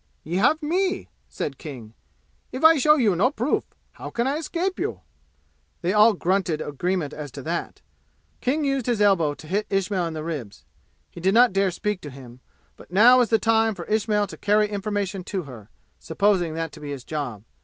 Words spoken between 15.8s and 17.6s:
supposing that to be his job.